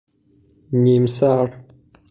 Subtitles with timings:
[0.81, 1.49] نیم سر